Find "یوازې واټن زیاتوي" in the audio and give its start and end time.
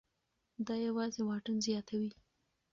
0.87-2.11